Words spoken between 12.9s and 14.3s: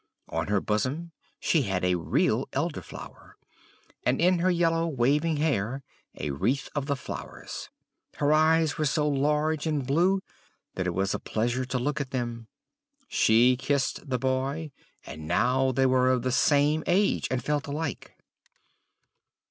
she kissed the